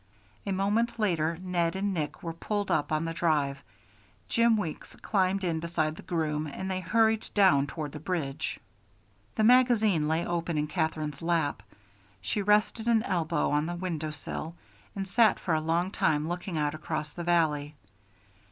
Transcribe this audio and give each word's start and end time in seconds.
A 0.47 0.51
moment 0.51 0.97
later 0.97 1.37
Ned 1.39 1.75
and 1.75 1.93
Nick 1.93 2.23
were 2.23 2.33
pulled 2.33 2.71
up 2.71 2.91
on 2.91 3.05
the 3.05 3.13
drive, 3.13 3.61
Jim 4.27 4.57
Weeks 4.57 4.95
climbed 5.03 5.43
in 5.43 5.59
beside 5.59 5.95
the 5.95 6.01
groom, 6.01 6.47
and 6.47 6.71
they 6.71 6.79
hurried 6.79 7.29
down 7.35 7.67
toward 7.67 7.91
the 7.91 7.99
bridge. 7.99 8.59
The 9.35 9.43
magazine 9.43 10.07
lay 10.07 10.25
open 10.25 10.57
in 10.57 10.65
Katherine's 10.65 11.21
lap. 11.21 11.61
She 12.19 12.41
rested 12.41 12.87
an 12.87 13.03
elbow 13.03 13.51
on 13.51 13.67
the 13.67 13.75
window 13.75 14.09
sill 14.09 14.55
and 14.95 15.07
sat 15.07 15.39
for 15.39 15.53
a 15.53 15.61
long 15.61 15.91
time 15.91 16.27
looking 16.27 16.57
out 16.57 16.73
across 16.73 17.13
the 17.13 17.23
valley. 17.23 17.75